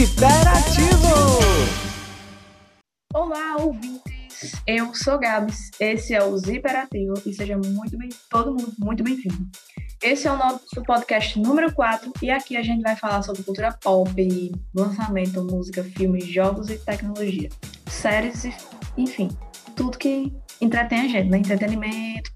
[0.00, 1.12] Ziperativo!
[3.12, 4.54] Olá, ouvintes!
[4.66, 9.46] Eu sou Gabs, esse é o Ziperativo e seja muito bem, todo mundo muito bem-vindo.
[10.02, 13.76] Esse é o nosso podcast número 4 e aqui a gente vai falar sobre cultura
[13.82, 17.50] pop, lançamento, música, filmes, jogos e tecnologia,
[17.86, 18.44] séries,
[18.96, 19.28] enfim,
[19.76, 21.36] tudo que entretém a gente, né?
[21.36, 22.30] Entretenimento.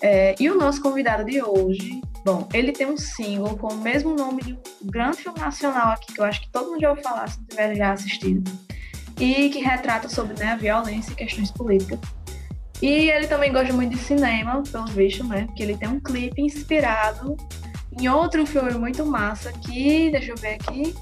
[0.00, 4.14] É, e o nosso convidado de hoje, bom, ele tem um single com o mesmo
[4.14, 7.04] nome de um grande filme nacional aqui, que eu acho que todo mundo já ouviu
[7.04, 8.50] falar, se tiver já assistido,
[9.18, 11.98] e que retrata sobre né, a violência e questões políticas.
[12.80, 15.44] E ele também gosta muito de cinema, pelo visto, né?
[15.46, 17.36] Porque ele tem um clipe inspirado
[17.98, 20.92] em outro filme muito massa que, deixa eu ver aqui,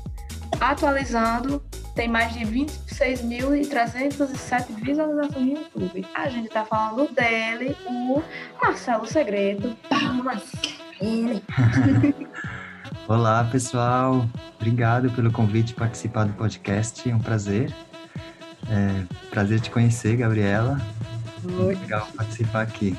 [0.60, 6.04] atualizando, tem mais de 26.307 visualizações no YouTube.
[6.14, 8.20] A gente tá falando dele, o
[8.62, 9.76] Marcelo Segredo.
[9.88, 10.79] Palmas!
[13.08, 14.28] Olá, pessoal.
[14.60, 17.08] Obrigado pelo convite para participar do podcast.
[17.08, 17.74] É um prazer.
[18.68, 20.78] É, prazer te conhecer, Gabriela.
[21.42, 22.94] Muito legal participar aqui.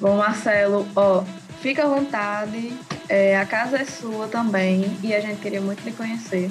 [0.00, 1.22] Bom, Marcelo, ó,
[1.60, 2.72] fica à vontade.
[3.08, 6.50] É, a casa é sua também e a gente queria muito lhe conhecer.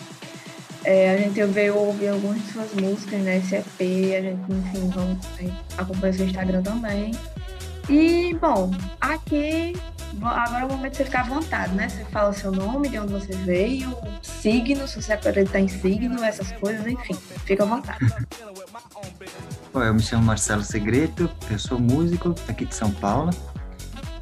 [0.83, 3.37] É, a gente veio ouvir algumas de suas músicas, né?
[3.37, 5.17] Esse EP, a gente, enfim, vamos
[5.77, 7.11] acompanhar seu Instagram também.
[7.89, 9.75] E, bom, aqui,
[10.21, 11.89] agora é o momento de você ficar à vontade, né?
[11.89, 16.23] Você fala o seu nome, de onde você veio, signo, se você acredita em signo,
[16.23, 17.99] essas coisas, enfim, fica à vontade.
[19.73, 23.31] Eu me chamo Marcelo Segreto, eu sou músico aqui de São Paulo.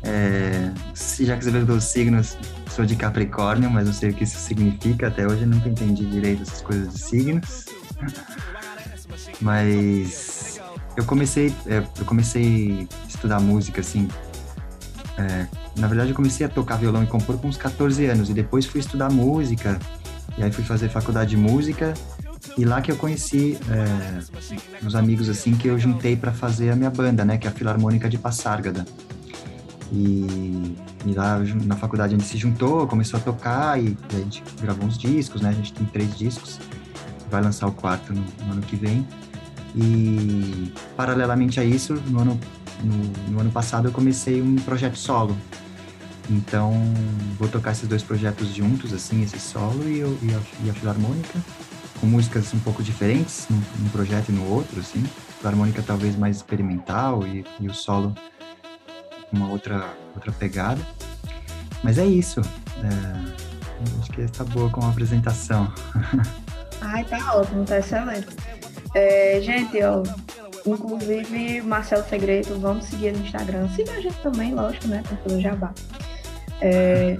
[0.03, 2.37] É, já que você perguntou os signos,
[2.69, 5.07] sou de Capricórnio, mas não sei o que isso significa.
[5.07, 7.65] Até hoje eu nunca entendi direito essas coisas de signos.
[9.41, 10.59] Mas
[10.97, 14.07] eu comecei, é, eu comecei a estudar música assim.
[15.19, 18.33] É, na verdade, eu comecei a tocar violão e compor com uns 14 anos e
[18.33, 19.77] depois fui estudar música.
[20.37, 21.93] E aí fui fazer faculdade de música
[22.57, 26.75] e lá que eu conheci é, uns amigos assim que eu juntei para fazer a
[26.75, 28.85] minha banda, né, que é a Filarmônica de Passárgada.
[29.91, 34.19] E, e, lá na faculdade a gente se juntou, começou a tocar e, e, a
[34.19, 35.49] gente gravou uns discos, né?
[35.49, 36.59] A gente tem três discos,
[37.31, 39.05] vai lançar o quarto no, no ano que vem.
[39.75, 42.39] E paralelamente a isso, no ano,
[42.83, 45.35] no, no ano passado eu comecei um projeto solo.
[46.29, 46.73] Então
[47.37, 50.73] vou tocar esses dois projetos juntos, assim, esse solo e, eu, e, a, e a
[50.73, 51.39] Filarmônica
[51.99, 55.03] com músicas um pouco diferentes num, num projeto e no outro, assim.
[55.43, 58.13] A harmônica talvez mais experimental e, e o solo
[59.31, 60.81] uma outra outra pegada.
[61.83, 62.41] Mas é isso.
[62.41, 65.71] É, acho que está boa com a apresentação.
[66.81, 68.27] Ai, tá ótimo, tá excelente.
[68.93, 70.03] É, gente, ó,
[70.65, 73.67] inclusive Marcelo Segredo, vamos seguir no Instagram.
[73.69, 75.03] Siga a gente também, lógico, né?
[75.23, 75.73] Com o jabá.
[76.61, 77.17] É,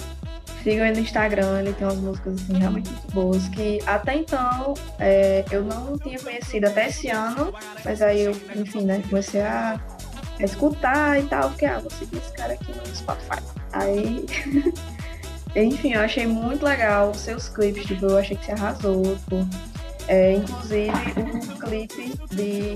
[0.64, 4.74] Sigam ele no Instagram, ele tem umas músicas assim, realmente muito boas, que até então
[5.00, 7.54] é, eu não tinha conhecido até esse ano,
[7.86, 9.80] mas aí eu, enfim, né, comecei a,
[10.38, 13.42] a escutar e tal, porque, ah, vou seguir esse cara aqui no Spotify.
[13.72, 14.26] Aí,
[15.56, 19.48] enfim, eu achei muito legal os seus clipes, tipo, eu achei que você arrasou, tipo,
[20.10, 20.92] é, inclusive
[21.54, 22.76] o clipe de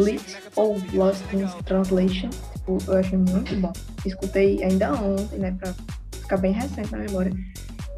[0.00, 3.72] Lit ou Lost in Translation, tipo, eu achei muito bom.
[4.06, 5.74] Escutei ainda ontem, né, pra
[6.12, 7.32] fica bem recente na memória.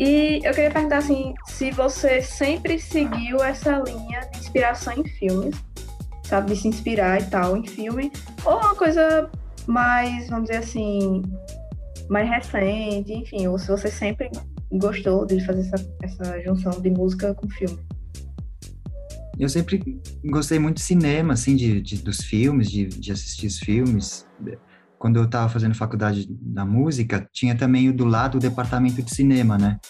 [0.01, 5.55] E eu queria perguntar assim, se você sempre seguiu essa linha de inspiração em filmes,
[6.25, 8.11] sabe, de se inspirar e tal em filme,
[8.43, 9.31] ou uma coisa
[9.67, 11.23] mais, vamos dizer assim,
[12.09, 14.31] mais recente, enfim, ou se você sempre
[14.73, 17.79] gostou de fazer essa, essa junção de música com filme.
[19.39, 23.59] Eu sempre gostei muito de cinema, assim, de, de dos filmes, de, de assistir os
[23.59, 24.27] filmes
[25.03, 29.59] quando eu estava fazendo faculdade da música, tinha também do lado o departamento de cinema,
[29.59, 29.81] né?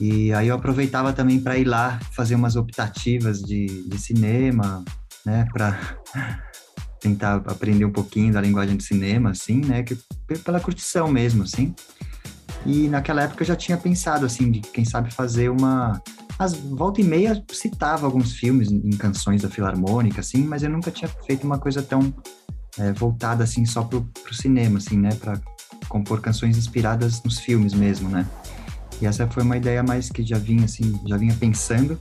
[0.00, 4.84] E aí eu aproveitava também para ir lá fazer umas optativas de, de cinema,
[5.24, 5.46] né?
[5.52, 5.78] Para
[7.00, 9.84] tentar aprender um pouquinho da linguagem de cinema, assim, né?
[9.84, 9.96] Que,
[10.44, 11.72] pela curtição mesmo, assim.
[12.66, 16.02] E naquela época eu já tinha pensado, assim, de quem sabe fazer uma.
[16.38, 20.90] As volta e meia citava alguns filmes em canções da Filarmônica, assim, mas eu nunca
[20.90, 22.14] tinha feito uma coisa tão
[22.78, 25.40] é, voltada assim só pro, pro cinema, assim, né, para
[25.88, 28.26] compor canções inspiradas nos filmes mesmo, né?
[29.00, 31.98] E essa foi uma ideia mais que já vinha assim, já vinha pensando,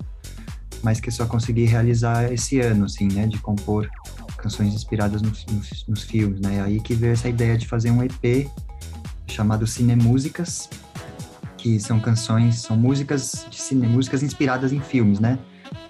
[0.83, 3.89] mas que só consegui realizar esse ano, assim, né, de compor
[4.37, 6.61] canções inspiradas nos, nos, nos filmes, né?
[6.61, 8.47] Aí que veio essa ideia de fazer um EP
[9.27, 10.69] chamado Cinemúsicas,
[11.67, 15.37] que são canções, são músicas de cine, músicas inspiradas em filmes, né?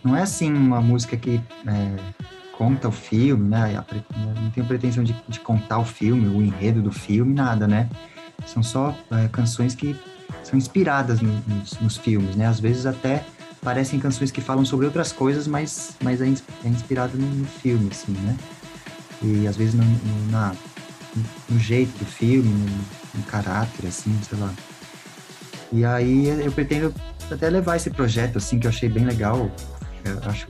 [0.03, 1.95] Não é assim uma música que é,
[2.53, 3.83] conta o filme, né?
[4.41, 7.87] Não tenho pretensão de, de, contar o filme, o enredo do filme, nada, né?
[8.47, 9.95] São só é, canções que
[10.43, 12.47] são inspiradas no, nos, nos, filmes, né?
[12.47, 13.23] Às vezes até
[13.61, 17.89] parecem canções que falam sobre outras coisas, mas, mas é, é inspirado no, no, filme,
[17.91, 18.35] assim, né?
[19.21, 20.55] E às vezes no, no, na,
[21.47, 24.51] no jeito do filme, no, no caráter, assim, sei lá.
[25.71, 26.93] E aí eu pretendo
[27.29, 29.51] até levar esse projeto, assim, que eu achei bem legal.
[30.05, 30.47] Eu acho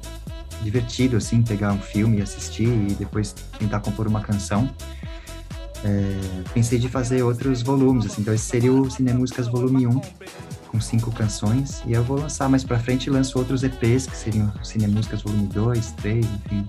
[0.61, 4.69] divertido, assim, pegar um filme e assistir e depois tentar compor uma canção.
[5.83, 6.19] É,
[6.53, 10.01] pensei de fazer outros volumes, assim, então esse seria o Cinemúsicas Volume 1,
[10.67, 14.51] com cinco canções, e eu vou lançar mais pra frente lanço outros EPs, que seriam
[14.63, 16.67] Cinemúsicas Volume 2, 3, enfim.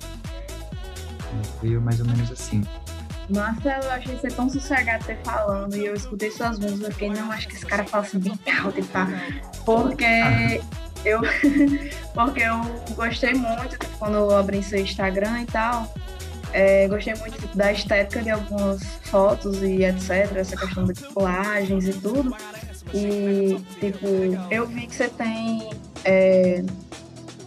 [1.62, 2.62] Veio mais ou menos assim.
[3.28, 7.10] Marcelo, eu achei você tão sossegado você falando e eu escutei suas músicas, eu fiquei,
[7.10, 9.08] não, acho que esse cara fala assim bem alto e tá.
[9.64, 10.58] Porque ah.
[11.04, 11.20] eu
[12.14, 12.60] porque eu
[12.94, 15.92] gostei muito tipo, quando eu abri seu Instagram e tal.
[16.50, 21.86] É, gostei muito tipo, da estética de algumas fotos e etc, essa questão de colagens
[21.86, 22.34] e tudo.
[22.94, 24.06] E, tipo,
[24.50, 25.70] eu vi que você tem.
[26.04, 26.64] É,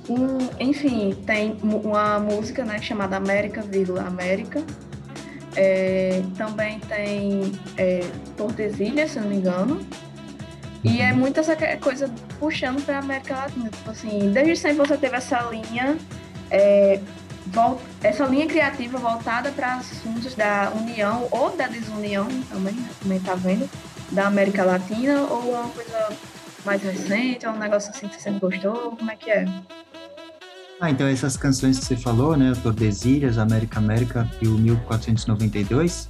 [0.08, 4.64] um, enfim, tem uma música né, chamada América, vírgula, América,
[5.56, 8.02] é, também tem é,
[8.38, 9.86] Tordesilhas, se não me engano.
[10.84, 11.18] E é uhum.
[11.18, 12.10] muito essa coisa
[12.40, 13.70] puxando para a América Latina.
[13.70, 15.98] Tipo assim, desde sempre você teve essa linha,
[16.50, 17.00] é,
[18.04, 23.36] essa linha criativa voltada para assuntos da união ou da desunião também, né, também tá
[23.36, 23.70] vendo,
[24.12, 26.10] da América Latina, ou é uma coisa
[26.66, 28.96] mais recente, é um negócio assim que você sempre gostou?
[28.96, 29.46] Como é que é?
[30.82, 36.10] Ah, então essas canções que você falou, né, Tordesilhas, América América e o 1492,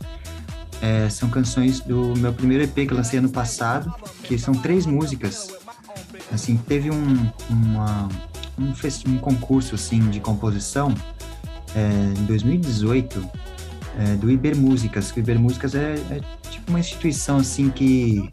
[0.81, 5.53] é, são canções do meu primeiro EP que lancei ano passado, que são três músicas.
[6.33, 8.07] Assim, teve um, uma,
[8.57, 8.73] um,
[9.11, 10.95] um concurso, assim, de composição
[11.75, 13.29] é, em 2018
[13.99, 18.29] é, do Iber Músicas, que o Iber Músicas é, é tipo uma instituição, assim, que,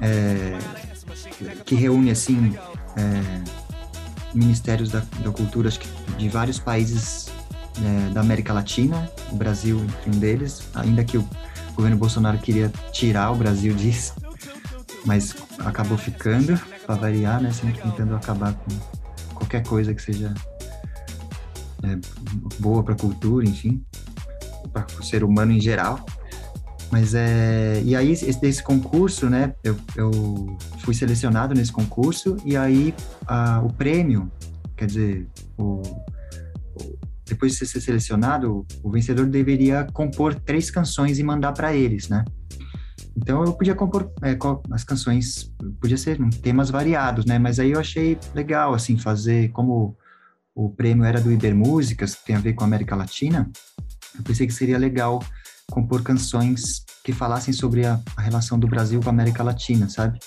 [0.00, 0.58] é,
[1.64, 2.56] que reúne, assim,
[2.96, 3.63] é,
[4.34, 7.28] ministérios da, da cultura acho que de vários países
[7.82, 11.28] é, da América Latina, o Brasil entre um deles, ainda que o
[11.74, 14.14] governo Bolsonaro queria tirar o Brasil disso,
[15.04, 20.32] mas acabou ficando, para variar, né, sempre tentando acabar com qualquer coisa que seja
[21.82, 21.98] é,
[22.58, 23.84] boa para a cultura, enfim,
[24.72, 26.04] para o ser humano em geral.
[26.94, 27.82] Mas é.
[27.82, 29.52] E aí, esse, desse concurso, né?
[29.64, 32.94] Eu, eu fui selecionado nesse concurso, e aí
[33.26, 34.30] a, o prêmio,
[34.76, 35.26] quer dizer,
[35.58, 41.74] o, o, depois de ser selecionado, o vencedor deveria compor três canções e mandar para
[41.74, 42.24] eles, né?
[43.16, 44.38] Então eu podia compor é,
[44.70, 47.40] as canções, podia ser temas variados, né?
[47.40, 49.96] Mas aí eu achei legal, assim, fazer como
[50.54, 53.50] o prêmio era do Iber Músicas, que tem a ver com a América Latina,
[54.16, 55.20] eu pensei que seria legal
[55.70, 60.18] compor canções que falassem sobre a, a, relação do Brasil com a América Latina, sabe?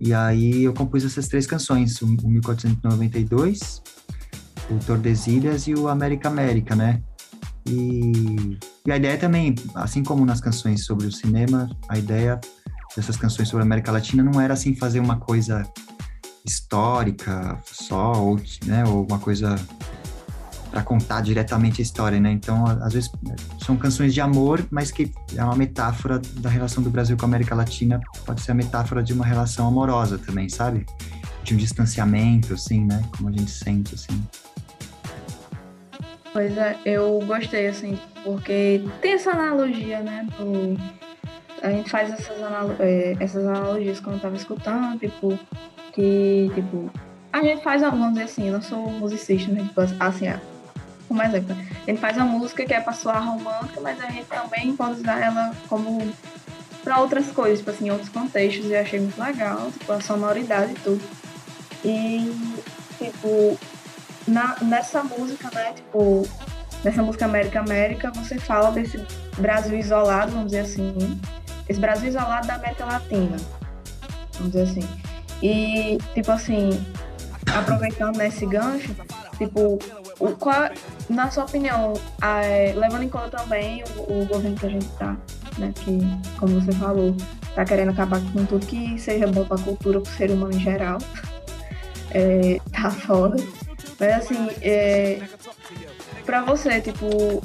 [0.00, 3.82] E aí eu compus essas três canções, o, o 1492,
[4.70, 7.02] o Tordesilhas e o América América, né?
[7.66, 12.40] E, e a ideia também, assim como nas canções sobre o cinema, a ideia
[12.96, 15.62] dessas canções sobre a América Latina não era assim fazer uma coisa
[16.44, 19.54] histórica só, ou, né, ou uma coisa
[20.72, 22.32] para contar diretamente a história, né?
[22.32, 23.12] Então, às vezes
[23.62, 27.28] são canções de amor, mas que é uma metáfora da relação do Brasil com a
[27.28, 30.86] América Latina, pode ser a metáfora de uma relação amorosa também, sabe?
[31.44, 33.04] De um distanciamento, assim, né?
[33.14, 34.18] Como a gente sente, assim.
[36.32, 40.26] Pois é, eu gostei, assim, porque tem essa analogia, né?
[40.38, 40.80] Do...
[41.62, 42.34] A gente faz essas.
[42.80, 45.38] É, essas analogias quando eu tava escutando, tipo,
[45.92, 46.90] que, tipo,
[47.30, 49.64] a gente faz, dizer assim, eu não sou musicista, né?
[49.64, 50.28] Tipo, assim,
[51.12, 51.54] como exemplo.
[51.54, 55.00] A gente faz a música que é para soar romântica, mas a gente também pode
[55.00, 56.10] usar ela como
[56.82, 60.72] para outras coisas, tipo assim, em outros contextos, eu achei muito legal, tipo, a sonoridade
[60.72, 61.02] e tudo.
[61.84, 62.32] E,
[62.98, 63.58] tipo,
[64.26, 66.28] na, nessa música, né, tipo,
[66.82, 68.98] nessa música América América, você fala desse
[69.38, 71.20] Brasil isolado, vamos dizer assim,
[71.68, 73.36] esse Brasil isolado da América Latina,
[74.34, 74.88] vamos dizer assim.
[75.40, 76.84] E, tipo assim,
[77.54, 78.94] aproveitando nesse gancho,
[79.46, 79.78] tipo,
[80.18, 80.70] o, qual,
[81.08, 81.94] na sua opinião,
[82.76, 85.16] levando em conta também o, o, governo que a gente está,
[85.58, 85.98] né, que,
[86.38, 87.14] como você falou,
[87.48, 90.54] está querendo acabar com tudo que seja bom para a cultura, para o ser humano
[90.54, 90.98] em geral,
[92.12, 93.36] é, tá foda.
[93.98, 95.22] Mas assim, é,
[96.24, 97.42] para você, tipo,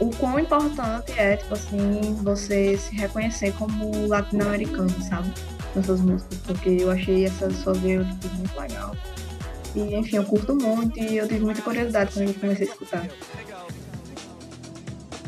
[0.00, 5.30] o quão importante é, tipo assim, você se reconhecer como latino-americano, sabe?
[5.74, 8.96] Nas suas músicas, porque eu achei essa sua tipo, muito legal.
[9.74, 13.08] E, enfim, eu curto muito e eu tive muita curiosidade quando eu comecei a escutar.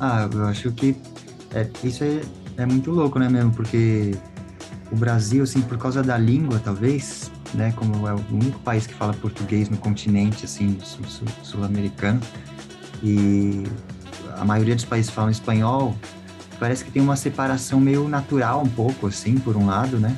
[0.00, 0.96] Ah, eu acho que
[1.54, 2.20] é, isso é,
[2.56, 3.52] é muito louco, né, mesmo?
[3.52, 4.16] Porque
[4.90, 8.94] o Brasil, assim, por causa da língua, talvez, né, como é o único país que
[8.94, 10.76] fala português no continente, assim,
[11.42, 12.20] sul-americano,
[13.02, 13.64] e
[14.37, 15.96] a maioria dos países falam espanhol,
[16.58, 20.16] parece que tem uma separação meio natural um pouco, assim, por um lado, né,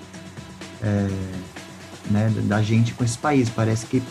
[0.82, 1.08] é,
[2.11, 3.49] né da gente com esse país.
[3.49, 4.02] Parece que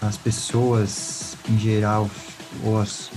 [0.00, 2.10] as pessoas, em geral,
[2.64, 3.10] ou as,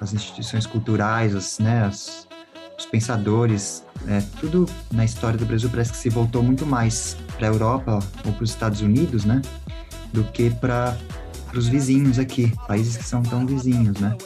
[0.00, 2.26] as instituições culturais, as, né, as,
[2.78, 7.48] os pensadores, é, tudo na história do Brasil parece que se voltou muito mais para
[7.48, 9.42] a Europa ou para os Estados Unidos, né,
[10.12, 10.96] do que para
[11.54, 14.16] os vizinhos aqui, países que são tão vizinhos, né.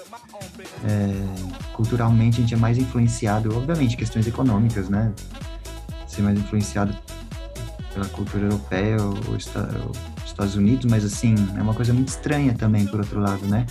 [0.84, 5.12] É, culturalmente a gente é mais influenciado, obviamente, questões econômicas, né,
[6.06, 6.94] ser mais influenciado
[7.92, 9.36] pela cultura europeia ou, ou
[10.24, 13.66] Estados Unidos, mas assim, é uma coisa muito estranha também, por outro lado, né?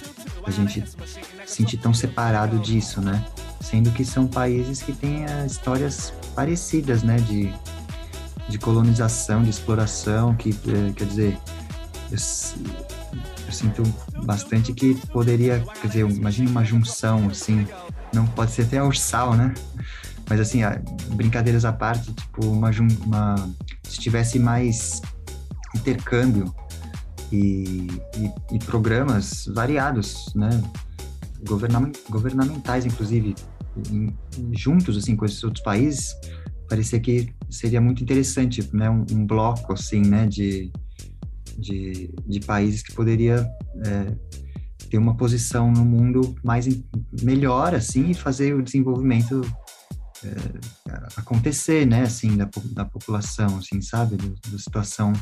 [0.45, 3.23] A gente se sentir tão separado disso, né?
[3.59, 7.17] Sendo que são países que têm uh, histórias parecidas, né?
[7.17, 7.53] De,
[8.47, 11.37] de colonização, de exploração, que, uh, quer dizer,
[12.11, 12.17] eu,
[13.45, 13.83] eu, sinto
[14.23, 17.67] bastante que poderia, quer dizer, imagine uma junção, assim,
[18.13, 19.53] não pode ser até ursal, né?
[20.29, 20.61] Mas assim,
[21.09, 22.69] brincadeiras à parte, tipo, uma,
[23.05, 23.35] uma
[23.91, 25.01] se tivesse mais
[25.75, 26.53] intercâmbio
[27.29, 30.49] e, e, e programas variados, né?
[32.09, 33.35] governamentais, inclusive,
[33.91, 34.15] em,
[34.51, 36.15] juntos assim com esses outros países,
[36.69, 38.89] parecia que seria muito interessante, né?
[38.89, 40.25] Um, um bloco assim, né?
[40.25, 40.71] De,
[41.57, 43.45] de, de países que poderia
[43.85, 44.15] é,
[44.89, 46.67] ter uma posição no mundo mais
[47.21, 49.41] melhor assim e fazer o desenvolvimento
[50.23, 52.03] é, acontecer, né?
[52.03, 54.17] Assim da, da população, assim, sabe?
[54.17, 55.13] Da, situação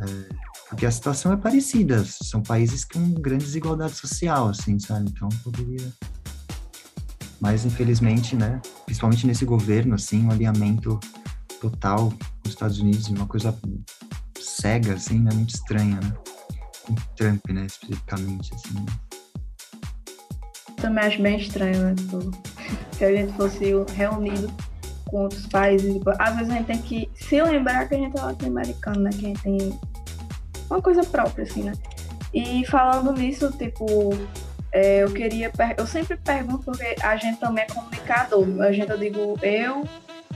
[0.00, 0.34] é,
[0.68, 5.08] porque a situação é parecida, são países com grande desigualdade social, assim, sabe?
[5.10, 5.92] Então poderia.
[7.40, 8.60] Mas infelizmente, né?
[8.84, 10.98] Principalmente nesse governo, assim, um alinhamento
[11.60, 13.56] total com os Estados Unidos, uma coisa
[14.38, 15.30] cega, assim, né?
[15.34, 16.12] Muito estranha, né?
[16.82, 17.66] Com Trump, né?
[17.66, 18.86] Especificamente, assim.
[20.76, 21.94] Também acho bem estranho, né?
[21.94, 22.30] Tipo,
[22.94, 24.50] se a gente fosse reunido
[25.06, 25.92] com outros países.
[25.92, 29.10] Tipo, às vezes a gente tem que se lembrar que a gente é latino-americano, né?
[29.10, 29.78] Que a gente tem
[30.70, 31.72] uma coisa própria, assim, né?
[32.32, 34.10] E falando nisso, tipo,
[34.72, 35.52] é, eu queria.
[35.78, 38.44] Eu sempre pergunto, porque a gente também é comunicador.
[38.60, 39.84] A gente, eu digo, eu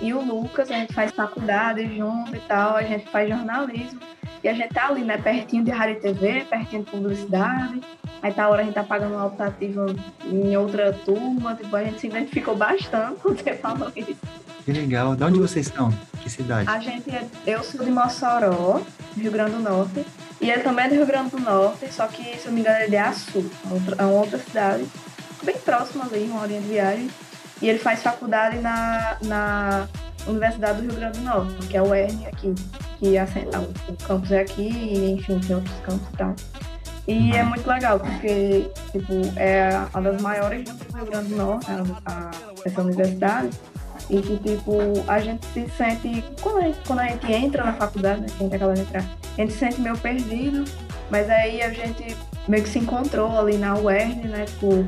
[0.00, 4.00] e o Lucas, a gente faz faculdade junto e tal, a gente faz jornalismo.
[4.42, 7.80] E a gente tá ali, né, pertinho de rádio e TV, pertinho de publicidade.
[8.22, 9.86] Aí tá a hora a gente tá pagando uma optativa
[10.24, 14.16] em outra turma, tipo, a gente se identificou bastante quando você falou isso.
[14.64, 15.16] Que legal.
[15.16, 15.92] De onde vocês estão?
[16.22, 16.68] Que cidade?
[16.68, 18.82] A gente é, eu sou de Mossoró,
[19.16, 20.04] Rio Grande do Norte.
[20.40, 22.60] E ele também é do Rio Grande do Norte, só que, se eu não me
[22.60, 23.50] engano, ele é de Açu,
[23.98, 24.86] é uma outra cidade,
[25.42, 27.10] bem próxima ali, uma horinha de viagem.
[27.60, 29.88] E ele faz faculdade na, na
[30.28, 32.54] Universidade do Rio Grande do Norte, que é o UERN aqui,
[32.98, 36.34] que é, o campus é aqui, e enfim, tem outros campos e tal.
[37.06, 41.66] E é muito legal, porque, tipo, é uma das maiores do Rio Grande do Norte,
[41.70, 42.30] a, a,
[42.66, 43.50] essa universidade.
[44.10, 44.72] E que, tipo,
[45.06, 46.24] a gente se sente.
[46.40, 48.26] Quando a gente, quando a gente entra na faculdade, né?
[48.26, 50.64] Que a gente acaba de entrar, a gente se sente meio perdido,
[51.10, 54.44] mas aí a gente meio que se encontrou ali na UERN, né?
[54.46, 54.86] Tipo,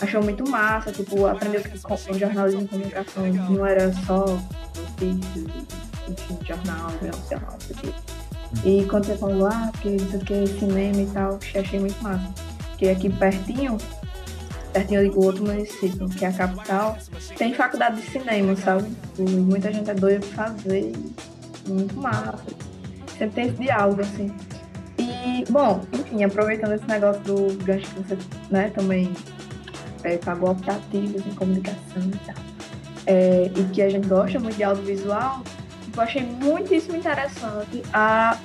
[0.00, 4.24] achou muito massa, tipo, aprendeu que jornalismo e comunicação não era só
[6.08, 7.94] enfim, jornal, nacional, isso aqui.
[8.64, 12.28] E quando você falou, ah, porque isso aqui é cinema e tal, achei muito massa.
[12.70, 13.78] Porque aqui pertinho
[14.74, 16.98] pertinho do outro município, que é a capital,
[17.38, 18.92] tem faculdade de cinema, sabe?
[19.16, 20.92] E muita gente é doida pra fazer,
[21.68, 22.44] muito massa.
[23.16, 24.34] Sempre tem esse diálogo, assim.
[24.98, 28.18] E, bom, enfim, aproveitando esse negócio do gancho que você,
[28.50, 29.12] né, também
[30.02, 32.34] é, pagou optativos em comunicação e tal,
[33.06, 35.42] é, e que a gente gosta muito de audiovisual,
[35.96, 38.38] eu achei muitíssimo interessante a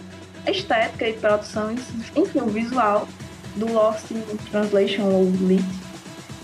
[0.47, 1.71] estética e produção,
[2.15, 3.07] enfim, o visual
[3.55, 5.65] do Lost in Translation ou Lit,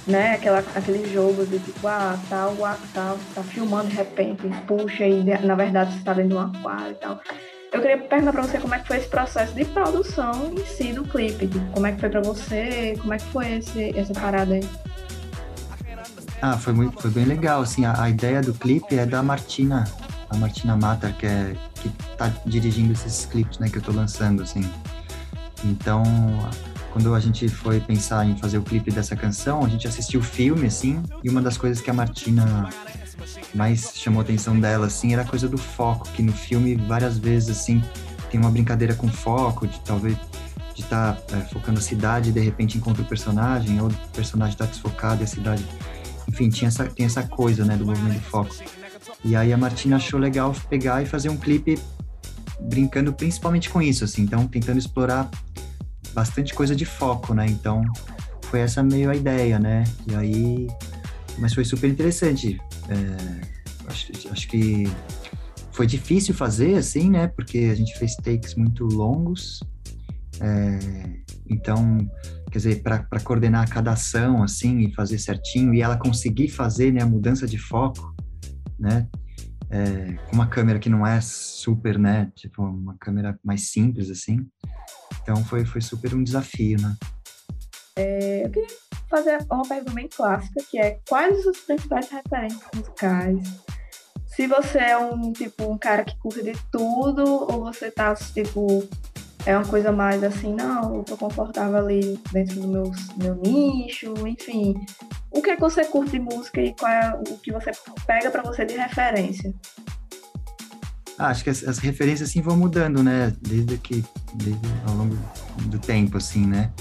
[0.08, 0.34] né?
[0.34, 5.24] Aquela, aquele jogo de tipo, ah, tal, tá, tá, tá filmando de repente, puxa, e
[5.24, 7.20] na verdade você está dentro de um aquário e tal.
[7.72, 10.94] Eu queria perguntar para você como é que foi esse processo de produção em si
[10.94, 11.48] do clipe.
[11.48, 12.96] Tipo, como é que foi para você?
[13.02, 14.64] Como é que foi esse, essa parada aí?
[16.42, 19.84] Ah, foi, muito, foi bem legal, assim, a, a ideia do clipe é da Martina,
[20.36, 24.44] a Martina Matar, que, é, que tá dirigindo esses clipes, né, que eu tô lançando,
[24.44, 24.62] assim.
[25.64, 26.04] Então,
[26.92, 30.24] quando a gente foi pensar em fazer o clipe dessa canção, a gente assistiu o
[30.24, 32.70] filme, assim, e uma das coisas que a Martina
[33.54, 37.18] mais chamou a atenção dela, assim, era a coisa do foco, que no filme, várias
[37.18, 37.84] vezes, assim,
[38.30, 40.16] tem uma brincadeira com foco, de talvez
[40.76, 43.94] de estar tá, é, focando a cidade e de repente encontra o personagem, ou o
[44.14, 45.66] personagem está desfocado e a cidade...
[46.28, 48.54] Enfim, tinha essa, tem essa coisa, né, do movimento foco.
[49.24, 51.80] E aí a Martina achou legal pegar e fazer um clipe
[52.60, 55.30] brincando principalmente com isso, assim, então tentando explorar
[56.14, 57.46] bastante coisa de foco, né?
[57.46, 57.82] Então
[58.44, 59.84] foi essa meio a ideia, né?
[60.10, 60.68] E aí,
[61.38, 62.60] mas foi super interessante.
[62.90, 63.42] É,
[63.88, 64.86] acho, acho que
[65.72, 67.28] foi difícil fazer, assim, né?
[67.28, 69.62] Porque a gente fez takes muito longos.
[70.40, 70.80] É,
[71.50, 71.98] então,
[72.50, 77.02] quer dizer, para coordenar cada ação, assim, e fazer certinho, e ela conseguir fazer né,
[77.02, 78.15] a mudança de foco,
[78.86, 79.08] né?
[79.70, 82.32] É, com uma câmera que não é super, né?
[82.36, 84.48] Tipo, uma câmera mais simples, assim.
[85.22, 86.96] Então, foi, foi super um desafio, né?
[87.96, 88.68] É, eu queria
[89.10, 93.66] fazer uma pergunta bem clássica, que é quais os principais referentes musicais
[94.36, 98.84] se você é um tipo um cara que curte de tudo ou você tá tipo
[99.46, 104.14] é uma coisa mais assim, não, eu tô confortável ali dentro do meu, meu nicho,
[104.28, 104.74] enfim.
[105.30, 107.72] O que é que você curte de música e qual é o que você
[108.08, 109.54] pega para você de referência?
[111.18, 113.34] Ah, acho que as, as, referências assim vão mudando, né?
[113.42, 115.18] Desde que desde ao longo
[115.68, 116.72] do tempo, assim, né?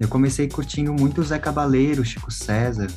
[0.00, 2.88] Eu comecei curtindo muito o Zé Cabaleiro, Chico César,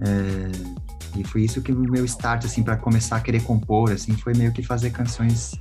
[0.00, 4.12] é, e foi isso que o meu start, assim, para começar a querer compor, assim,
[4.16, 5.52] foi meio que fazer canções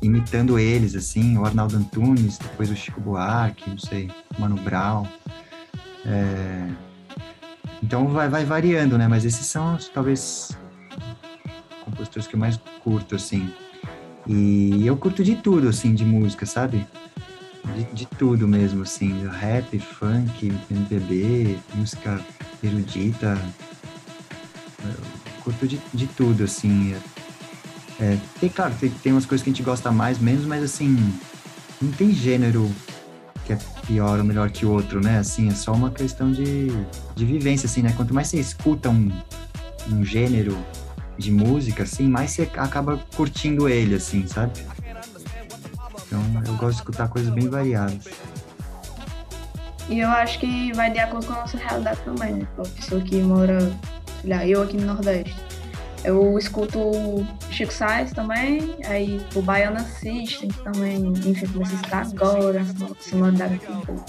[0.00, 5.06] imitando eles, assim, o Arnaldo Antunes, depois o Chico Buarque, não sei, Mano Brown.
[6.04, 6.68] É...
[7.82, 9.06] Então vai, vai variando, né?
[9.08, 10.56] Mas esses são, talvez,
[11.84, 13.52] compositores que eu mais curto, assim.
[14.26, 16.86] E eu curto de tudo, assim, de música, sabe?
[17.74, 22.20] De, de tudo mesmo, assim, rap, funk, MPB, música
[22.62, 23.38] erudita,
[25.42, 26.94] curto de, de tudo, assim.
[28.00, 30.96] É, tem, claro, tem, tem umas coisas que a gente gosta mais, menos, mas assim,
[31.80, 32.70] não tem gênero
[33.44, 35.18] que é pior ou melhor que o outro, né?
[35.18, 36.68] Assim, é só uma questão de,
[37.14, 37.92] de vivência, assim, né?
[37.96, 39.10] Quanto mais você escuta um,
[39.90, 40.56] um gênero
[41.16, 44.52] de música, assim, mais você acaba curtindo ele, assim, sabe?
[46.06, 48.06] Então, eu gosto de escutar coisas bem variadas.
[49.88, 52.48] E eu acho que vai de acordo com a nossa realidade também, né?
[52.58, 53.58] A pessoa que mora
[54.24, 55.34] lá, eu aqui no Nordeste.
[56.04, 57.26] Eu escuto
[57.58, 62.64] Chico Sainz também, aí o Baiana System também, enfim, comecei a escutar agora,
[63.00, 64.04] sonoridade aqui um pouco.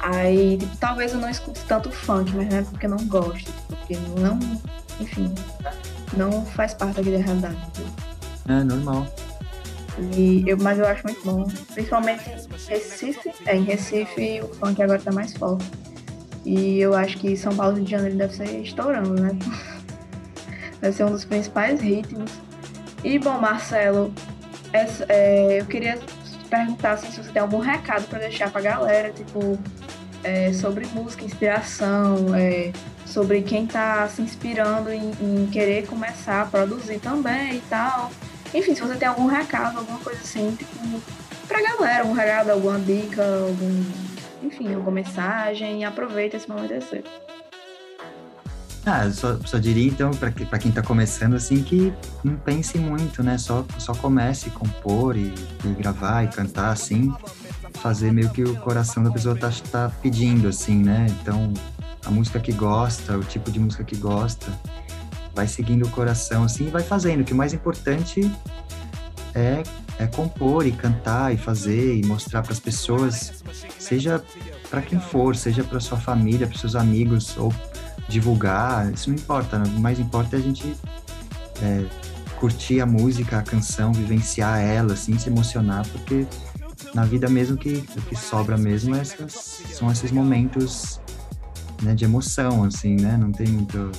[0.00, 3.50] Aí, tipo, talvez eu não escute tanto funk, mas não é porque eu não gosto,
[3.68, 4.38] porque não,
[5.00, 5.34] enfim,
[6.14, 7.56] não faz parte aqui da realidade.
[8.46, 9.06] É, normal.
[10.14, 14.82] E eu, mas eu acho muito bom, principalmente em Recife, é, em Recife o funk
[14.82, 15.64] agora tá mais forte.
[16.44, 19.30] E eu acho que São Paulo de Janeiro deve ser estourando, né?
[20.80, 22.30] Deve ser um dos principais ritmos.
[23.04, 24.12] E bom, Marcelo,
[24.72, 25.98] essa, é, eu queria
[26.50, 29.58] perguntar assim, se você tem algum recado para deixar para a galera, tipo,
[30.24, 32.72] é, sobre música, inspiração, é,
[33.06, 38.10] sobre quem está se inspirando em, em, querer começar a produzir também e tal.
[38.52, 41.00] Enfim, se você tem algum recado, alguma coisa assim, tipo,
[41.46, 44.08] pra galera, um recado, alguma dica, algum
[44.42, 47.02] enfim, alguma mensagem, aproveita esse momento assim.
[48.86, 51.92] Ah, só, só diria então para quem está começando assim que
[52.24, 53.36] não pense muito, né?
[53.36, 57.12] Só, só comece a compor e, e, gravar e cantar assim,
[57.74, 61.06] fazer meio que o coração da pessoa tá, tá pedindo assim, né?
[61.20, 61.52] Então
[62.04, 64.46] a música que gosta, o tipo de música que gosta,
[65.34, 67.20] vai seguindo o coração assim e vai fazendo.
[67.20, 68.30] O que o mais importante
[69.34, 69.62] é,
[69.98, 73.44] é compor e cantar e fazer e mostrar para as pessoas,
[73.78, 74.22] seja
[74.70, 77.52] para quem for, seja para sua família, para seus amigos ou
[78.08, 79.58] divulgar, isso não importa.
[79.58, 79.70] Né?
[79.76, 80.76] O mais importa é a gente
[81.62, 81.84] é,
[82.36, 86.26] curtir a música, a canção, vivenciar ela, assim, se emocionar, porque
[86.94, 91.00] na vida mesmo que o que sobra mesmo é essas, são esses momentos
[91.82, 93.16] né, de emoção, assim, né?
[93.16, 93.90] Não tem muito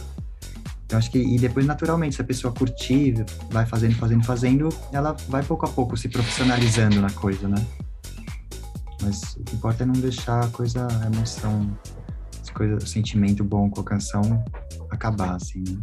[0.91, 5.15] eu acho que, e depois, naturalmente, se a pessoa curtir, vai fazendo, fazendo, fazendo, ela
[5.27, 7.63] vai pouco a pouco se profissionalizando na coisa, né?
[9.03, 11.77] Mas o que importa é não deixar a coisa, a emoção,
[12.49, 14.21] as coisas, o sentimento bom com a canção
[14.89, 15.79] acabar, assim, né?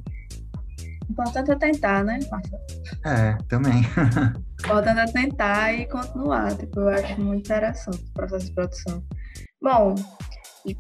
[1.09, 2.63] Importante é tentar, né, Marcelo?
[3.05, 3.83] É, também.
[4.59, 6.57] importante é tentar e continuar.
[6.57, 9.05] Tipo, eu acho muito interessante o processo de produção.
[9.63, 9.95] Bom,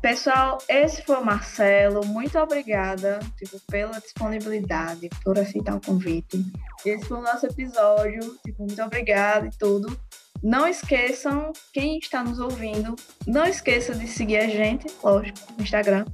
[0.02, 2.04] pessoal, esse foi o Marcelo.
[2.04, 6.44] Muito obrigada tipo, pela disponibilidade, por aceitar o convite.
[6.84, 8.36] Esse foi o nosso episódio.
[8.44, 9.96] Tipo, muito obrigada e tudo.
[10.42, 12.94] Não esqueçam, quem está nos ouvindo,
[13.26, 16.04] não esqueça de seguir a gente, lógico, no Instagram.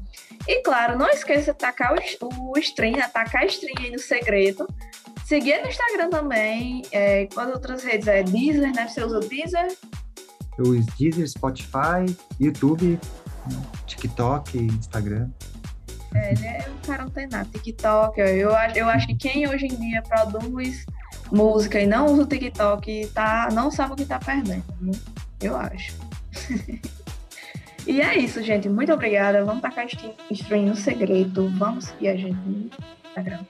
[0.47, 4.67] E claro, não esqueça de tacar o, o stream, atacar a stream aí no segredo.
[5.25, 6.83] Seguir no Instagram também.
[6.93, 8.89] É, as outras redes é Deezer, né?
[8.89, 9.77] Você usa o Deezer?
[10.59, 12.05] Eu uso Deezer, Spotify,
[12.41, 12.99] YouTube,
[13.87, 15.31] TikTok, Instagram.
[16.15, 17.49] É, ele é um cara antenado.
[17.51, 20.85] TikTok, eu, eu acho que quem hoje em dia produz
[21.33, 24.63] música e não usa o TikTok, tá, não sabe o que tá perdendo,
[25.41, 25.97] eu acho.
[27.87, 28.69] e é isso, gente.
[28.69, 29.45] Muito obrigada.
[29.45, 29.87] Vamos tacar
[30.31, 31.49] stream no segredo.
[31.59, 32.71] Vamos seguir a gente no
[33.09, 33.41] Instagram,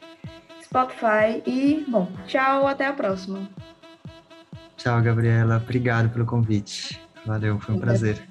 [0.63, 1.43] Spotify.
[1.47, 3.49] E, bom, tchau, até a próxima.
[4.77, 5.57] Tchau, Gabriela.
[5.57, 7.01] Obrigado pelo convite.
[7.27, 8.23] Valeu, foi um prazer.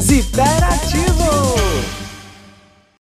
[0.00, 2.03] Ziperativo!